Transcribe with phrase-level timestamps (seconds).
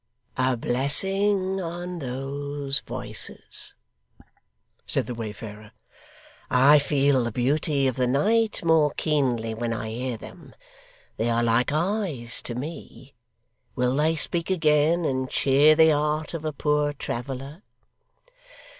[0.35, 3.75] 'A blessing on those voices!'
[4.87, 5.73] said the wayfarer.
[6.49, 10.55] 'I feel the beauty of the night more keenly, when I hear them.
[11.17, 13.13] They are like eyes to me.
[13.75, 17.61] Will they speak again, and cheer the heart of a poor traveller?